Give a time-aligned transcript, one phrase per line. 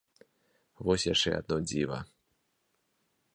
[0.87, 1.99] Вось яшчэ адно дзіва.